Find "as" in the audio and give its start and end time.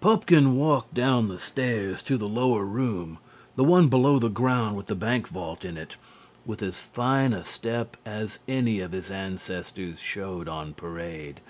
6.62-6.78, 8.06-8.38